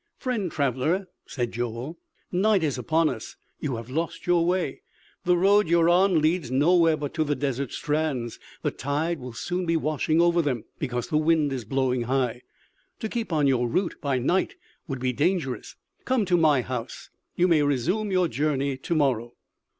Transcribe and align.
"Friend 0.17 0.51
traveler," 0.51 1.09
said 1.27 1.51
Joel, 1.51 1.95
"night 2.31 2.63
is 2.63 2.79
upon 2.79 3.07
us; 3.07 3.35
you 3.59 3.75
have 3.75 3.87
lost 3.91 4.25
your 4.25 4.43
way; 4.47 4.81
the 5.25 5.37
road 5.37 5.69
you 5.69 5.79
are 5.79 5.89
on 5.89 6.23
leads 6.23 6.49
nowhere 6.49 6.97
but 6.97 7.13
to 7.13 7.23
the 7.23 7.35
desert 7.35 7.71
strands; 7.71 8.39
the 8.63 8.71
tide 8.71 9.19
will 9.19 9.33
soon 9.33 9.67
be 9.67 9.77
washing 9.77 10.19
over 10.19 10.41
them 10.41 10.63
because 10.79 11.09
the 11.09 11.19
wind 11.19 11.53
is 11.53 11.65
blowing 11.65 12.05
high. 12.09 12.41
To 12.99 13.07
keep 13.09 13.31
on 13.31 13.45
your 13.45 13.69
route 13.69 13.97
by 14.01 14.17
night 14.17 14.55
would 14.87 14.97
be 14.99 15.13
dangerous. 15.13 15.75
Come 16.03 16.25
to 16.25 16.35
my 16.35 16.61
house. 16.63 17.11
You 17.35 17.47
may 17.47 17.61
resume 17.61 18.11
your 18.11 18.27
journey 18.27 18.77
to 18.77 18.95
morrow." 18.95 19.35